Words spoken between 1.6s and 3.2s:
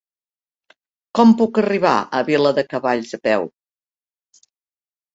arribar a Viladecavalls